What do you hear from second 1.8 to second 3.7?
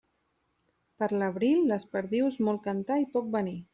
perdius molt cantar i poc venir.